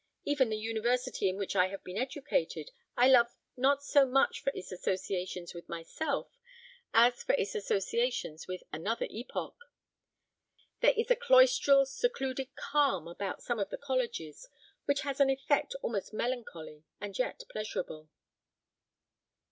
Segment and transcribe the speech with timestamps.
[0.25, 4.51] Even the university in which I have been educated I love not so much for
[4.55, 6.39] its associations with myself
[6.91, 9.53] as for its associations with another epoch.
[10.79, 14.49] There is a cloistral, secluded calm about some of the colleges,
[14.85, 18.09] which has an effect almost melancholy and yet pleasurable."